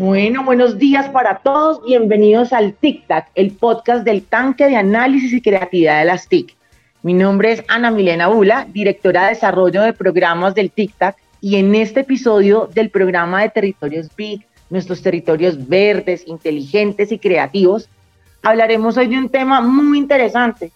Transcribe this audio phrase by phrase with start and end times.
[0.00, 1.84] Bueno, buenos días para todos.
[1.84, 6.56] Bienvenidos al TIC-TAC, el podcast del tanque de análisis y creatividad de las TIC.
[7.02, 11.74] Mi nombre es Ana Milena Bula, directora de desarrollo de programas del TIC-TAC, y en
[11.74, 17.90] este episodio del programa de Territorios BIG, nuestros territorios verdes, inteligentes y creativos,
[18.42, 20.72] hablaremos hoy de un tema muy interesante.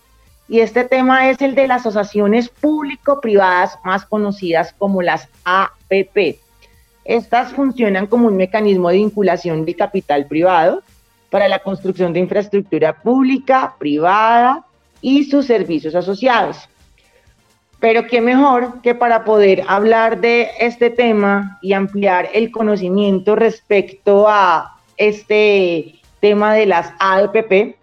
[0.50, 6.43] Y este tema es el de las asociaciones público-privadas más conocidas como las APP.
[7.04, 10.82] Estas funcionan como un mecanismo de vinculación de capital privado
[11.30, 14.64] para la construcción de infraestructura pública, privada
[15.00, 16.68] y sus servicios asociados.
[17.78, 24.26] Pero qué mejor que para poder hablar de este tema y ampliar el conocimiento respecto
[24.26, 27.76] a este tema de las APP,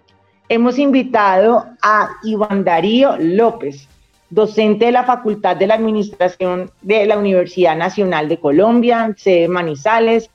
[0.50, 3.88] hemos invitado a Iván Darío López,
[4.32, 10.30] docente de la Facultad de la Administración de la Universidad Nacional de Colombia, sede Manizales,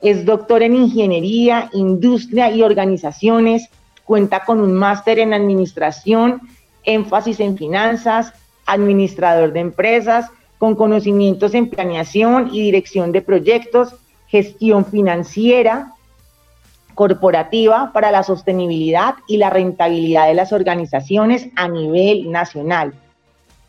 [0.00, 3.68] es doctor en Ingeniería, Industria y Organizaciones,
[4.04, 6.40] cuenta con un máster en Administración,
[6.82, 8.32] énfasis en Finanzas,
[8.66, 13.94] administrador de empresas, con conocimientos en planeación y dirección de proyectos,
[14.28, 15.92] gestión financiera,
[16.94, 22.94] corporativa para la sostenibilidad y la rentabilidad de las organizaciones a nivel nacional.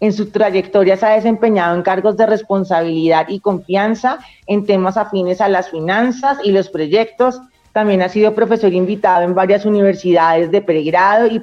[0.03, 5.39] En su trayectoria se ha desempeñado en cargos de responsabilidad y confianza en temas afines
[5.39, 7.39] a las finanzas y los proyectos.
[7.71, 11.39] También ha sido profesor invitado en varias universidades de pregrado y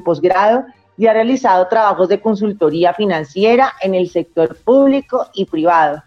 [0.00, 0.64] posgrado
[0.96, 6.02] y ha realizado trabajos de consultoría financiera en el sector público y privado.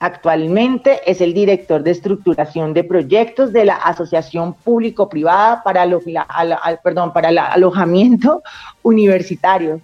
[0.00, 8.42] Actualmente es el director de estructuración de proyectos de la Asociación Público-Privada para, el alojamiento
[8.82, 9.80] universitario.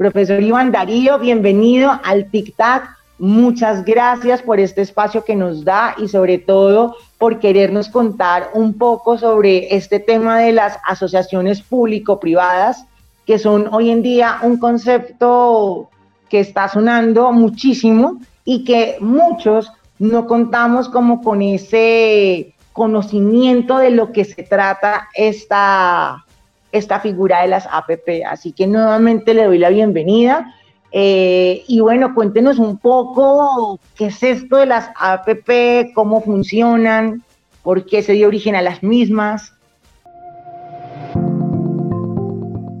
[0.00, 2.84] Profesor Iván Darío, bienvenido al TIC-TAC.
[3.18, 8.78] Muchas gracias por este espacio que nos da y sobre todo por querernos contar un
[8.78, 12.86] poco sobre este tema de las asociaciones público-privadas,
[13.26, 15.90] que son hoy en día un concepto
[16.30, 24.12] que está sonando muchísimo y que muchos no contamos como con ese conocimiento de lo
[24.12, 26.24] que se trata esta,
[26.72, 28.24] esta figura de las APP.
[28.26, 30.54] Así que nuevamente le doy la bienvenida.
[30.92, 37.22] Eh, y bueno, cuéntenos un poco qué es esto de las APP, cómo funcionan,
[37.62, 39.54] por qué se dio origen a las mismas.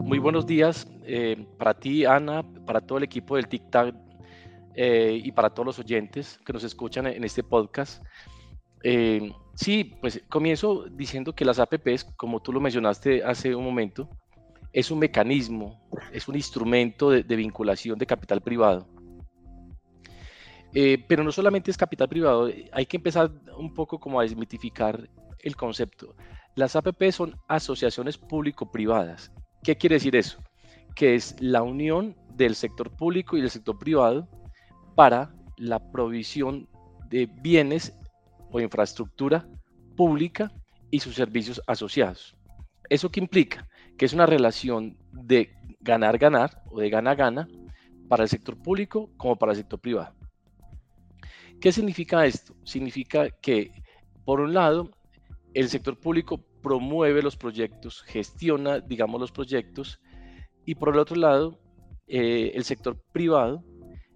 [0.04, 3.94] Muy buenos días eh, para ti, Ana, para todo el equipo del TIC-TAC
[4.74, 8.02] eh, y para todos los oyentes que nos escuchan en este podcast.
[9.60, 14.08] Sí, pues comienzo diciendo que las APPs, como tú lo mencionaste hace un momento,
[14.72, 18.88] es un mecanismo, es un instrumento de, vinculación de capital privado.
[20.72, 25.10] Eh, pero no solamente es capital privado, hay que empezar un poco como a desmitificar
[25.40, 26.14] el concepto.
[26.54, 29.30] Las APP son asociaciones público-privadas.
[29.62, 30.42] ¿Qué quiere decir eso?
[30.94, 34.26] Que es la unión del sector público y del sector privado
[34.94, 36.66] para la provisión
[37.10, 37.99] de bienes
[38.50, 39.46] o infraestructura
[39.96, 40.52] pública
[40.90, 42.36] y sus servicios asociados.
[42.88, 43.68] ¿Eso qué implica?
[43.96, 47.48] Que es una relación de ganar-ganar o de gana-gana
[48.08, 50.14] para el sector público como para el sector privado.
[51.60, 52.56] ¿Qué significa esto?
[52.64, 53.70] Significa que,
[54.24, 54.90] por un lado,
[55.54, 60.00] el sector público promueve los proyectos, gestiona, digamos, los proyectos,
[60.64, 61.60] y por el otro lado,
[62.06, 63.62] eh, el sector privado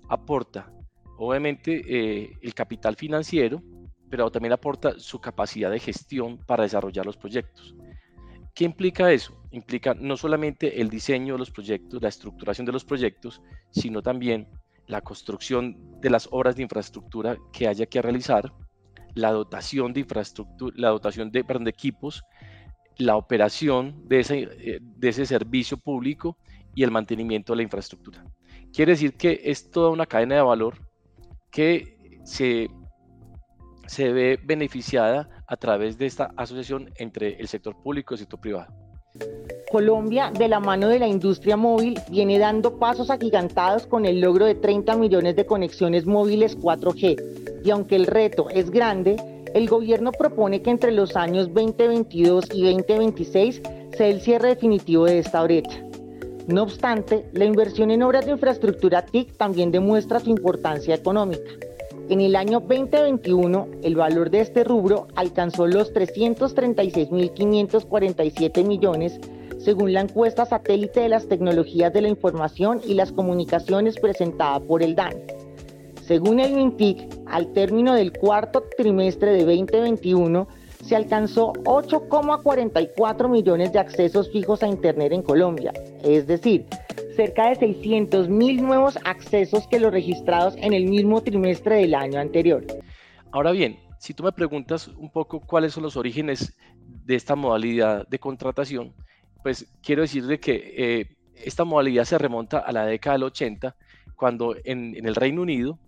[0.08, 0.72] aporta,
[1.18, 3.62] obviamente, eh, el capital financiero
[4.14, 7.74] pero también aporta su capacidad de gestión para desarrollar los proyectos.
[8.54, 9.34] ¿Qué implica eso?
[9.50, 13.42] Implica no solamente el diseño de los proyectos, la estructuración de los proyectos,
[13.72, 14.46] sino también
[14.86, 18.52] la construcción de las obras de infraestructura que haya que realizar,
[19.16, 22.22] la dotación de infraestructura, la dotación de, de equipos,
[22.96, 26.38] la operación de ese, eh, de ese servicio público
[26.72, 28.24] y el mantenimiento de la infraestructura.
[28.72, 30.78] Quiere decir que es toda una cadena de valor
[31.50, 32.68] que se
[33.86, 38.40] se ve beneficiada a través de esta asociación entre el sector público y el sector
[38.40, 38.72] privado.
[39.70, 44.46] Colombia, de la mano de la industria móvil, viene dando pasos agigantados con el logro
[44.46, 47.62] de 30 millones de conexiones móviles 4G.
[47.64, 49.16] Y aunque el reto es grande,
[49.54, 53.62] el gobierno propone que entre los años 2022 y 2026
[53.96, 55.80] sea el cierre definitivo de esta brecha.
[56.46, 61.50] No obstante, la inversión en obras de infraestructura TIC también demuestra su importancia económica.
[62.10, 69.18] En el año 2021, el valor de este rubro alcanzó los 336.547 millones,
[69.58, 74.82] según la encuesta satélite de las tecnologías de la información y las comunicaciones presentada por
[74.82, 75.14] el DAN.
[76.06, 80.46] Según el MINTIC, al término del cuarto trimestre de 2021,
[80.84, 85.72] se alcanzó 8,44 millones de accesos fijos a Internet en Colombia,
[86.02, 86.66] es decir,
[87.14, 92.20] cerca de 600 mil nuevos accesos que los registrados en el mismo trimestre del año
[92.20, 92.64] anterior.
[93.32, 96.56] Ahora bien, si tú me preguntas un poco cuáles son los orígenes
[97.06, 98.94] de esta modalidad de contratación,
[99.42, 103.76] pues quiero decirle que eh, esta modalidad se remonta a la década del 80,
[104.16, 105.78] cuando en, el Reino Unido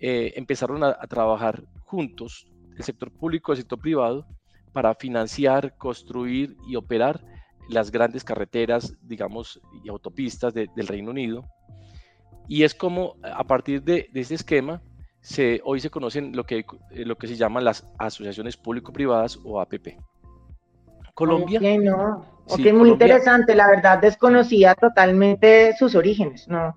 [0.00, 2.46] eh, empezaron a, trabajar juntos
[2.76, 4.26] el sector público y el sector privado
[4.72, 7.35] para financiar, construir y operar
[7.68, 11.44] las grandes carreteras, digamos, y autopistas del Reino Unido.
[12.48, 14.80] Y es como a partir de, de este esquema,
[15.20, 19.98] se, hoy se conocen lo que, lo que se llaman las asociaciones público-privadas o APP.
[21.14, 21.58] Colombia.
[21.58, 22.74] Ok, no.
[22.74, 23.54] muy interesante.
[23.54, 26.46] La verdad desconocía totalmente sus orígenes.
[26.46, 26.76] No,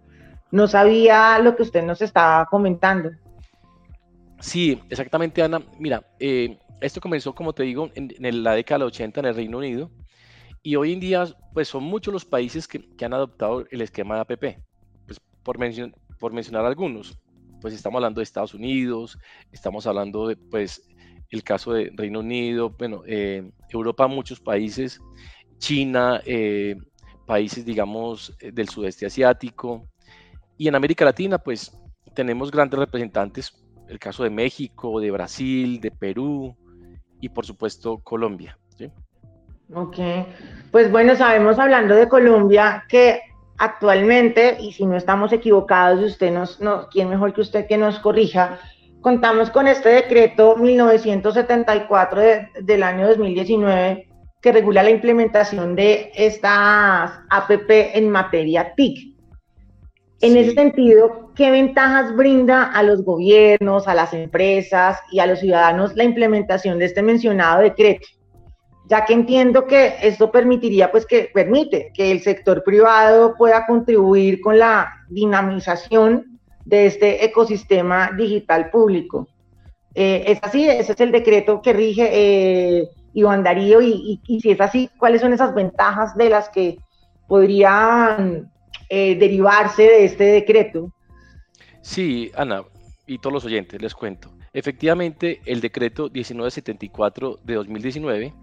[0.50, 3.12] no sabía lo que usted nos estaba comentando.
[4.40, 5.62] Sí, exactamente, Ana.
[5.78, 9.58] Mira, eh, esto comenzó, como te digo, en, la década de 80 en el Reino
[9.58, 9.92] Unido
[10.62, 14.22] y hoy en día, pues son muchos los países que, han adoptado el esquema de
[14.22, 14.60] APP.
[15.06, 15.58] Pues por,
[16.20, 17.18] por mencionar algunos,
[17.62, 19.18] pues estamos hablando de Estados Unidos,
[19.52, 20.88] estamos hablando de, pues,
[21.30, 25.00] el caso de Reino Unido, bueno, eh, Europa, muchos países,
[25.60, 26.76] China, eh,
[27.26, 29.88] países, digamos, eh, del sudeste asiático.
[30.58, 31.72] Y en América Latina, pues
[32.16, 33.54] tenemos grandes representantes,
[33.88, 36.56] el caso de México, de Brasil, de Perú
[37.22, 38.58] y por supuesto Colombia.
[39.74, 39.98] Ok,
[40.72, 43.22] pues bueno, sabemos hablando de Colombia que
[43.58, 48.00] actualmente, y si no estamos equivocados, usted nos, no, ¿quién mejor que usted que nos
[48.00, 48.60] corrija?
[49.02, 52.22] contamos con este decreto 1974
[52.62, 54.08] del año 2019
[54.42, 59.16] que regula la implementación de estas APP en materia TIC.
[60.22, 65.40] En ese sentido, ¿qué ventajas brinda a los gobiernos, a las empresas y a los
[65.40, 68.08] ciudadanos la implementación de este mencionado decreto?
[68.90, 74.42] Ya que entiendo que esto permitiría, pues que permite que el sector privado pueda contribuir
[74.42, 79.28] con la dinamización de este ecosistema digital público.
[79.94, 84.60] Eh, es así, ese es el decreto que rige eh, Iván Darío y, si es
[84.60, 86.80] así, ¿cuáles son esas ventajas de las que
[87.28, 88.52] podrían
[88.90, 90.92] eh, derivarse de este decreto?
[91.82, 92.64] Sí, Ana,
[93.06, 94.32] y todos los oyentes, les cuento.
[94.52, 98.34] Efectivamente, el decreto 1974 de 2019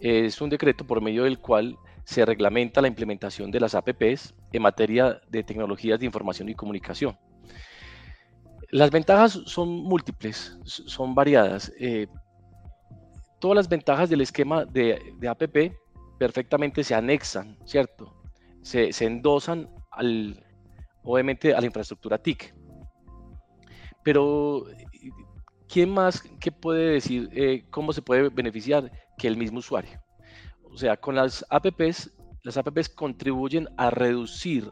[0.00, 4.62] es un decreto por medio del cual se reglamenta la implementación de las APPs en
[4.62, 7.16] materia de tecnologías de información y comunicación.
[8.70, 11.72] Las ventajas son múltiples, son variadas.
[11.78, 12.06] Eh,
[13.40, 15.76] todas las ventajas del esquema de, APP
[16.18, 18.14] perfectamente se anexan, ¿cierto?
[18.62, 20.44] Se, endosan al,
[21.02, 22.54] obviamente a la infraestructura TIC.
[24.04, 24.66] Pero,
[25.68, 30.00] ¿quién más que puede decir eh, cómo se puede beneficiar que el mismo usuario?
[30.72, 32.10] O sea, con las APPs,
[32.42, 34.70] las APPs contribuyen a reducir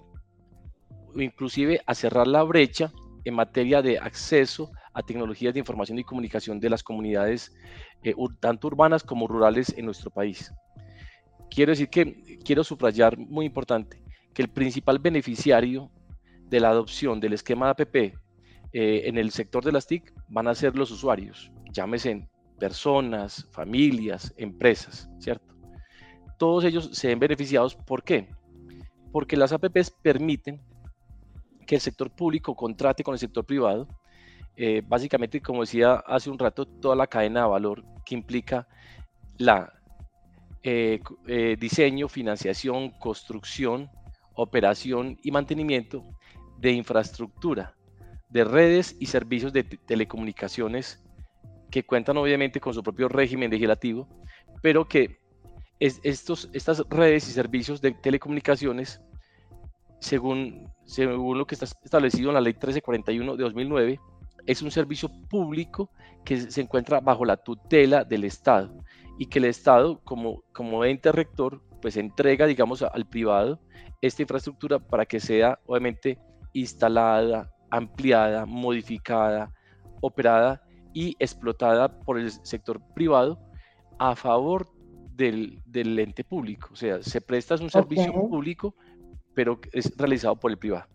[1.14, 2.92] o inclusive a cerrar la brecha
[3.24, 7.54] en materia de acceso a tecnologías de información y comunicación de las comunidades
[8.02, 10.52] eh, tanto urbanas como rurales en nuestro país.
[11.50, 14.02] Quiero decir que quiero subrayar muy importante
[14.32, 15.90] que el principal beneficiario
[16.44, 20.48] de la adopción del esquema de APP eh, en el sector de las TIC van
[20.48, 22.28] a ser los usuarios, llámese
[22.58, 25.54] personas, familias, empresas, ¿cierto?
[26.38, 28.28] Todos ellos se ven beneficiados, ¿por qué?
[29.12, 30.60] Porque las APPs permiten
[31.66, 33.88] que el sector público contrate con el sector privado.
[34.56, 38.66] Eh, básicamente, como decía hace un rato, toda la cadena de valor que implica
[39.36, 39.72] la
[40.62, 43.90] eh, eh, diseño, financiación, construcción,
[44.34, 46.04] operación y mantenimiento
[46.58, 47.76] de infraestructura,
[48.30, 51.04] de redes y servicios de telecomunicaciones
[51.70, 54.08] que cuentan obviamente con su propio régimen legislativo,
[54.62, 55.18] pero que
[55.80, 59.00] estos, estas redes y servicios de telecomunicaciones,
[60.00, 64.00] según según lo que está establecido en la Ley 1341 de 2009,
[64.46, 65.90] es un servicio público
[66.24, 68.70] que se encuentra bajo la tutela del Estado
[69.18, 73.60] y que el Estado, como, como ente rector, pues entrega, digamos, al privado
[74.00, 76.18] esta infraestructura para que sea, obviamente,
[76.54, 79.52] instalada, ampliada, modificada,
[80.00, 80.62] operada
[80.98, 83.38] y explotada por el sector privado
[83.98, 84.66] a favor
[85.14, 86.70] del, del ente público.
[86.72, 88.74] O sea, se presta un servicio público
[89.38, 90.86] pero es realizado por el privado.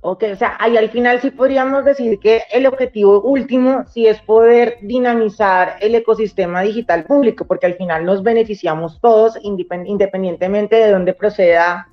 [0.00, 4.22] Ok, o sea, ahí al final sí podríamos decir que el objetivo último sí es
[4.22, 11.12] poder dinamizar el ecosistema digital público, porque al final nos beneficiamos todos independientemente de dónde
[11.12, 11.88] proceda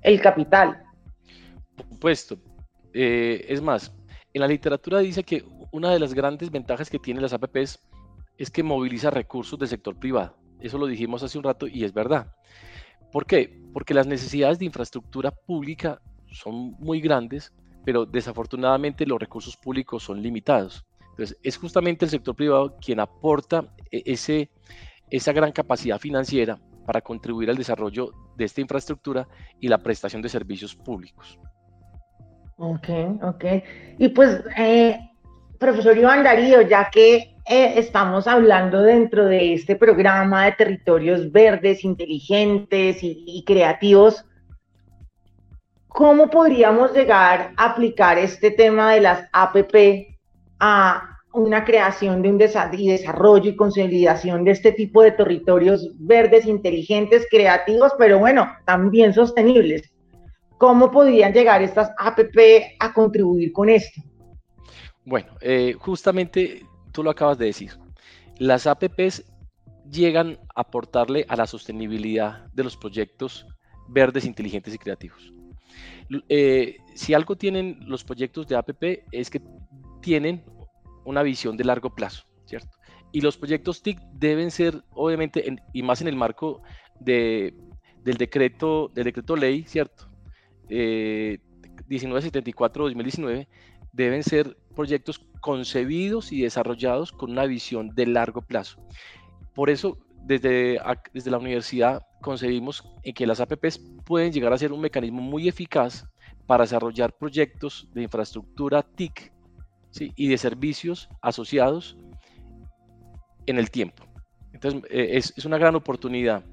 [0.00, 0.82] el capital.
[1.76, 2.38] Por supuesto.
[2.94, 3.94] Eh, es más,
[4.32, 7.80] en la literatura dice que una de las grandes ventajas que tienen las APPs
[8.38, 10.36] es que moviliza recursos del sector privado.
[10.60, 12.32] Eso lo dijimos hace un rato y es verdad.
[13.12, 13.60] ¿Por qué?
[13.72, 16.00] Porque las necesidades de infraestructura pública
[16.30, 17.52] son muy grandes,
[17.84, 20.86] pero desafortunadamente los recursos públicos son limitados.
[21.10, 24.50] Entonces, es justamente el sector privado quien aporta e, ese,
[25.10, 29.28] esa gran capacidad financiera para contribuir al desarrollo de esta infraestructura
[29.60, 31.38] y la prestación de servicios públicos.
[32.56, 32.88] Ok,
[33.22, 33.44] ok.
[33.98, 35.09] Y pues, eh,
[35.60, 41.84] profesor Iván Darío, ya que eh, estamos hablando dentro de este programa de territorios verdes,
[41.84, 44.24] inteligentes y, creativos,
[45.86, 50.16] ¿cómo podríamos llegar a aplicar este tema de las APP
[50.60, 57.26] a una creación de un desarrollo y consolidación de este tipo de territorios verdes, inteligentes,
[57.30, 59.92] creativos, pero bueno, también sostenibles?
[60.56, 64.00] ¿Cómo podrían llegar estas APP a contribuir con esto?
[65.04, 67.72] Bueno, eh, justamente tú lo acabas de decir.
[68.38, 69.24] Las APPs
[69.90, 73.46] llegan a aportarle a la sostenibilidad de los proyectos
[73.88, 75.32] verdes, inteligentes y creativos.
[76.28, 79.40] Eh, si algo tienen los proyectos de APP es que
[80.00, 80.42] tienen
[81.04, 82.76] una visión de largo plazo, ¿cierto?
[83.12, 86.62] Y los proyectos TIC deben ser, obviamente, y más en el marco
[87.00, 87.54] de,
[88.02, 90.08] del, decreto, del decreto ley, ¿cierto?
[90.68, 93.46] 1974-2019, eh,
[93.92, 98.80] deben ser proyectos concebidos y desarrollados con una visión de largo plazo.
[99.54, 100.78] Por eso, desde,
[101.12, 105.48] desde la universidad concebimos en que las APPs pueden llegar a ser un mecanismo muy
[105.48, 106.06] eficaz
[106.46, 109.32] para desarrollar proyectos de infraestructura TIC
[109.98, 111.96] y de servicios asociados
[113.46, 114.04] en el tiempo.
[114.52, 116.44] Entonces, eh, es, es una gran oportunidad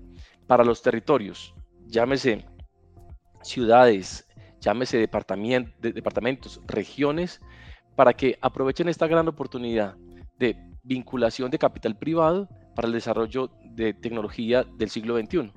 [0.47, 1.53] para los territorios,
[1.87, 2.45] llámese
[3.41, 4.26] ciudades,
[4.59, 7.41] llámese departamentos, regiones,
[7.95, 9.95] para que aprovechen esta gran oportunidad
[10.37, 15.51] de vinculación de capital privado para el desarrollo de tecnología del siglo XXI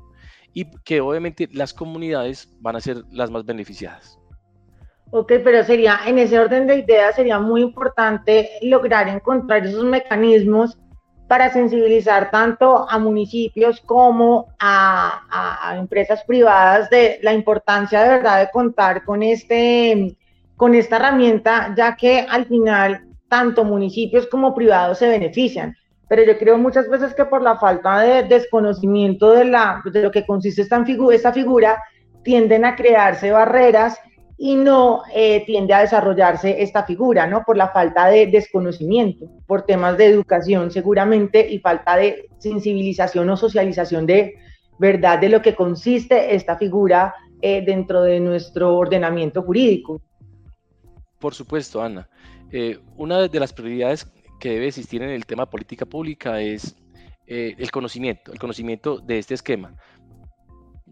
[0.53, 4.19] y que obviamente las comunidades van a ser las más beneficiadas.
[5.13, 10.79] Ok, pero sería, en ese orden de ideas, sería muy importante lograr encontrar esos mecanismos
[11.31, 18.51] para sensibilizar tanto a municipios como a, empresas privadas de la importancia de verdad de
[18.51, 20.17] contar con este
[20.57, 25.77] con esta herramienta, ya que al final tanto municipios como privados se benefician.
[26.09, 30.11] Pero yo creo muchas veces que por la falta de desconocimiento de, la, de lo
[30.11, 31.81] que consiste esta figura,
[32.25, 34.01] tienden a crearse barreras
[34.43, 37.45] y no eh, tiende a desarrollarse esta figura, ¿no?
[37.45, 43.37] Por la falta de desconocimiento, por temas de educación seguramente y falta de sensibilización o
[43.37, 44.37] socialización de
[44.79, 50.01] verdad de lo que consiste esta figura eh, dentro de nuestro ordenamiento jurídico.
[51.19, 52.09] Por supuesto, Ana.
[52.51, 56.77] Eh, una de las prioridades que debe existir en el tema política pública es
[57.27, 59.77] el conocimiento, el conocimiento de este esquema.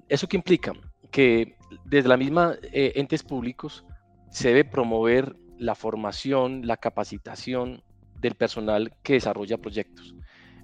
[0.06, 0.72] ¿Eso qué implica?
[1.10, 3.84] Que desde la misma eh, entes públicos
[4.30, 7.82] se debe promover la formación, la capacitación
[8.20, 10.14] del personal que desarrolla proyectos.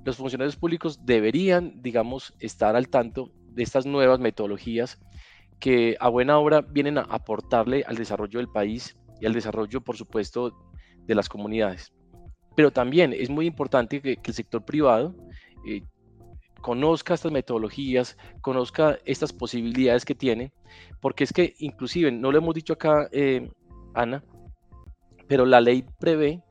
[0.05, 4.99] Los funcionarios públicos deberían, digamos, estar al tanto de estas nuevas metodologías
[5.61, 9.97] que a buena hora vienen a aportarle al desarrollo del país y al desarrollo, por
[9.97, 10.55] supuesto,
[11.07, 11.93] de las comunidades.
[12.55, 15.15] Pero también es muy importante que, el sector privado
[15.67, 15.83] eh,
[16.65, 20.51] conozca estas metodologías, conozca estas posibilidades que tiene,
[20.99, 23.51] porque es que inclusive, no lo hemos dicho acá, eh,
[23.93, 24.25] Ana,
[25.29, 26.43] pero la ley prevé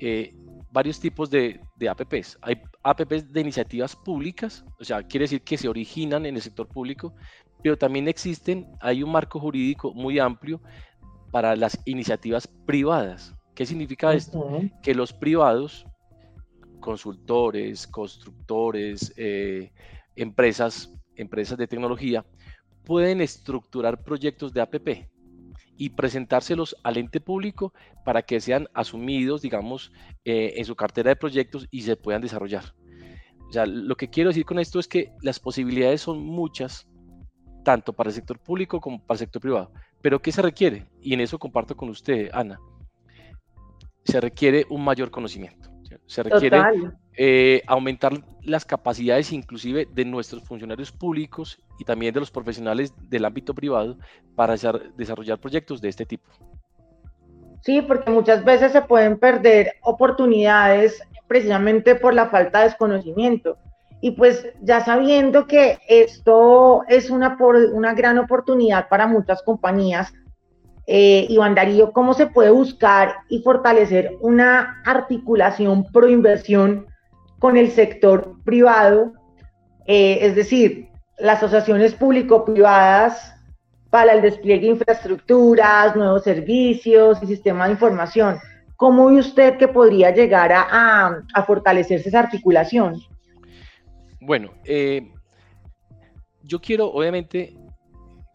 [0.00, 0.34] eh,
[0.72, 2.38] varios tipos de, de, APPs.
[2.42, 6.66] Hay APPs de iniciativas públicas, o sea, quiere decir que se originan en el sector
[6.66, 7.14] público,
[7.62, 10.60] pero también existen, hay un marco jurídico muy amplio
[11.30, 13.32] para las iniciativas privadas.
[13.54, 14.60] ¿Qué significa esto?
[14.82, 15.86] Que los privados,
[16.86, 19.72] consultores, constructores, eh,
[20.14, 22.24] empresas, empresas de tecnología,
[22.84, 24.88] pueden estructurar proyectos de APP
[25.76, 27.74] y presentárselos al ente público
[28.04, 29.90] para que sean asumidos, digamos,
[30.24, 32.76] eh, en su cartera de proyectos y se puedan desarrollar.
[33.48, 36.86] O sea, lo que quiero decir con esto es que las posibilidades son muchas,
[37.64, 39.72] tanto para el sector público como para el sector privado.
[40.02, 40.86] Pero ¿qué se requiere?
[41.02, 42.60] Y en eso comparto con usted, Ana.
[44.04, 45.75] Se requiere un mayor conocimiento.
[46.06, 46.60] Se requiere
[47.16, 48.12] eh, aumentar
[48.42, 53.96] las capacidades inclusive de nuestros funcionarios públicos y también de los profesionales del ámbito privado
[54.34, 54.54] para
[54.96, 56.30] desarrollar proyectos de este tipo.
[57.62, 63.58] Sí, porque muchas veces se pueden perder oportunidades precisamente por la falta de desconocimiento.
[64.00, 67.36] Y pues ya sabiendo que esto es una,
[67.72, 70.12] una gran oportunidad para muchas compañías,
[70.86, 76.86] eh, Iván Darío, cómo se puede buscar y fortalecer una articulación pro inversión
[77.38, 79.12] con el sector privado,
[79.86, 80.88] eh, es decir,
[81.18, 83.34] las asociaciones público-privadas
[83.90, 88.38] para el despliegue de infraestructuras, nuevos servicios y sistemas de información.
[88.76, 93.00] ¿Cómo ve usted que podría llegar a, fortalecerse esa articulación?
[94.20, 95.10] Bueno, eh,
[96.42, 97.56] yo quiero, obviamente,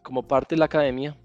[0.02, 1.16] como parte de la academia,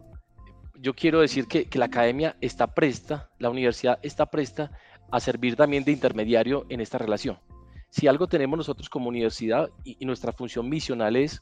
[0.82, 4.72] yo quiero decir que, la academia está presta, la universidad está presta
[5.12, 7.40] a servir también de intermediario en esta relación.
[7.90, 11.42] Si algo tenemos nosotros como universidad y, nuestra función misional es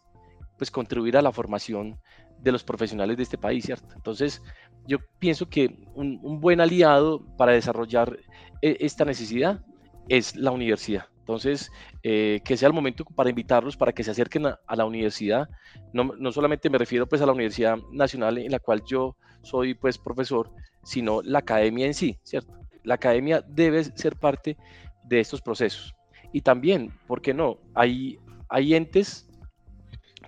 [0.58, 2.00] pues contribuir a la formación
[2.39, 3.94] de los profesionales de este país, ¿cierto?
[3.96, 4.42] Entonces,
[4.88, 8.18] yo pienso que un, buen aliado para desarrollar
[8.62, 9.65] e, esta necesidad
[10.08, 11.08] es la universidad.
[11.25, 11.72] Entonces,
[12.03, 15.50] eh, que sea el momento para invitarlos, para que se acerquen a, la universidad.
[15.91, 19.74] No, no, solamente me refiero pues a la Universidad Nacional en la cual yo soy
[19.74, 20.51] pues profesor,
[20.84, 22.53] sino la academia en sí, ¿cierto?
[22.84, 24.55] La academia debe ser parte
[25.03, 25.96] de estos procesos.
[26.32, 27.58] Y también, ¿por qué no?
[27.74, 29.27] Hay, hay entes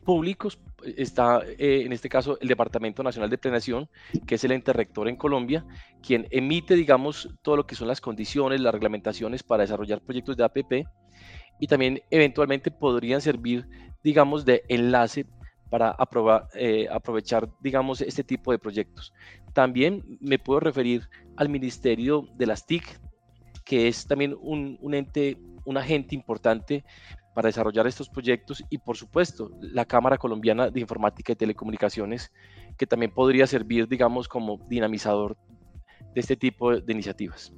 [0.03, 3.89] públicos, está eh, en este caso el Departamento Nacional de Planeación,
[4.25, 5.65] que es el ente rector en Colombia,
[6.01, 10.43] quien emite, digamos, todo lo que son las condiciones, las reglamentaciones para desarrollar proyectos de
[10.43, 10.73] APP
[11.59, 13.67] y también eventualmente podrían servir,
[14.03, 15.25] digamos, de enlace
[15.69, 19.13] para aprobar, eh, aprovechar, digamos, este tipo de proyectos.
[19.53, 22.83] También me puedo referir al Ministerio de las TIC,
[23.65, 26.85] que es también un, un ente, un agente importante
[27.37, 32.31] para desarrollar estos proyectos y por supuesto la Cámara Colombiana de Informática y Telecomunicaciones,
[32.79, 35.37] que también podría servir, digamos, como dinamizador
[36.15, 37.53] de este tipo de iniciativas.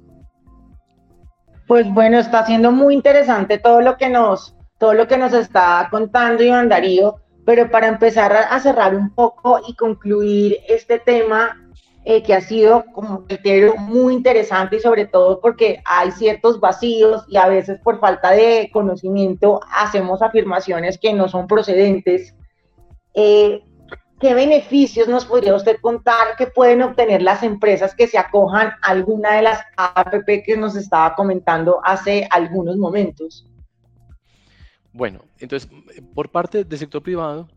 [1.66, 5.88] Pues bueno, está siendo muy interesante todo lo que nos, todo lo que nos está
[5.90, 11.56] contando Iván Darío, pero para empezar a cerrar un poco y concluir este tema,
[12.04, 17.24] eh, que ha sido como criterio muy interesante y sobre todo porque hay ciertos vacíos
[17.28, 22.34] y a veces por falta de conocimiento hacemos afirmaciones que no son procedentes.
[23.12, 23.62] Eh,
[24.18, 28.90] ¿Qué beneficios nos podría usted contar que pueden obtener las empresas que se acojan a
[28.90, 33.46] alguna de las APP que nos estaba comentando hace algunos momentos?
[34.92, 35.70] Bueno, entonces,
[36.14, 37.48] por parte del sector privado,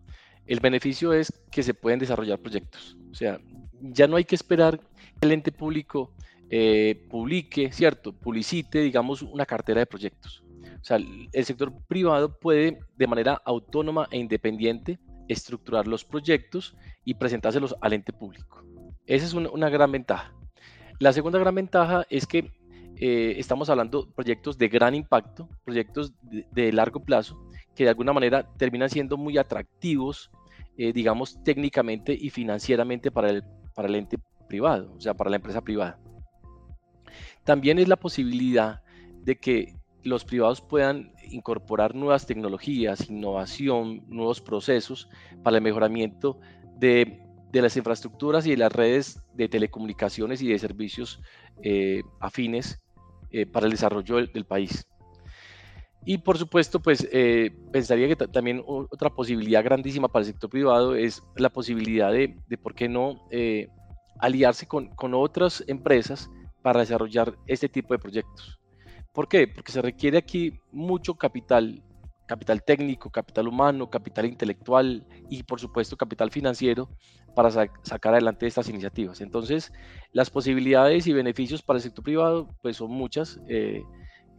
[0.45, 2.97] el beneficio es que se pueden desarrollar proyectos.
[3.11, 3.39] O sea,
[3.91, 4.85] ya no hay que esperar que
[5.27, 6.13] el ente público
[6.49, 8.13] eh, publique, ¿cierto?
[8.13, 10.43] Publicite, digamos, una cartera de proyectos.
[10.81, 17.13] O sea, el sector privado puede de manera autónoma e independiente estructurar los proyectos y
[17.15, 18.63] presentárselos al ente público.
[19.05, 20.33] Esa es una, gran ventaja.
[20.99, 22.51] La segunda gran ventaja es que
[22.97, 28.13] eh, estamos hablando de proyectos de gran impacto, proyectos de, largo plazo, que de alguna
[28.13, 30.31] manera terminan siendo muy atractivos,
[30.77, 33.43] eh, digamos, técnicamente y financieramente para el,
[33.73, 35.99] para el ente privado, o sea, para la empresa privada.
[37.43, 38.81] También es la posibilidad
[39.23, 45.09] de que los privados puedan incorporar nuevas tecnologías, innovación, nuevos procesos
[45.43, 46.39] para el mejoramiento
[46.77, 47.19] de,
[47.53, 51.21] las infraestructuras y de las redes de telecomunicaciones y de servicios
[51.61, 52.81] eh, afines
[53.31, 54.85] eh, para el desarrollo del, país.
[56.05, 60.95] Y por supuesto, pues eh, pensaría que también otra posibilidad grandísima para el sector privado
[60.95, 63.21] es la posibilidad de, de por qué no,
[64.19, 66.29] aliarse con, con otras empresas
[66.61, 68.59] para desarrollar este tipo de proyectos.
[69.13, 69.47] ¿Por qué?
[69.47, 71.83] Porque se requiere aquí mucho capital,
[72.25, 76.89] capital técnico, capital humano, capital intelectual y por supuesto capital financiero
[77.35, 79.21] para sacar adelante estas iniciativas.
[79.21, 79.71] Entonces,
[80.13, 83.39] las posibilidades y beneficios para el sector privado pues son muchas.
[83.47, 83.83] Eh,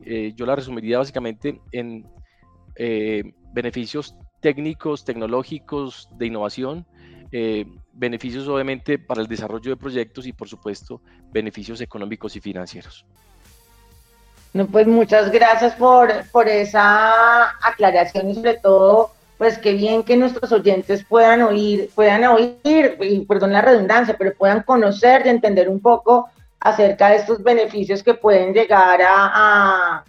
[0.05, 2.07] eh, yo la resumiría básicamente en
[2.77, 6.87] eh, beneficios técnicos, tecnológicos, de innovación,
[7.93, 11.01] beneficios obviamente para el desarrollo de proyectos y por supuesto
[11.33, 13.05] beneficios económicos y financieros.
[14.55, 20.17] No, pues muchas gracias por, por esa aclaración y sobre todo, pues qué bien que
[20.17, 25.69] nuestros oyentes puedan oír, puedan oír, y perdón la redundancia, pero puedan conocer y entender
[25.69, 26.29] un poco
[26.65, 30.03] acerca de estos beneficios que pueden llegar a,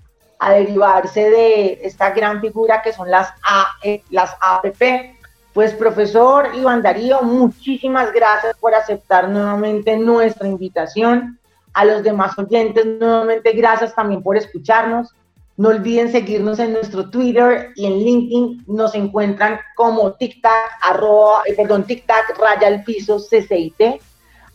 [0.49, 5.15] derivarse de esta gran figura que son las, a, eh, las APP.
[5.53, 11.39] Pues profesor Iván Darío, muchísimas gracias por aceptar nuevamente nuestra invitación
[11.73, 15.13] a los demás oyentes, nuevamente gracias también por escucharnos.
[15.57, 18.65] No olviden seguirnos en nuestro Twitter y en LinkedIn.
[18.67, 24.01] Nos encuentran como TikTok, arroba, eh, perdón, TikTok, raya al piso CCIT.